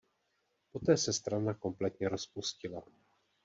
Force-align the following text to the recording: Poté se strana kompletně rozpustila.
Poté 0.71 0.97
se 0.97 1.13
strana 1.13 1.53
kompletně 1.53 2.09
rozpustila. 2.09 2.83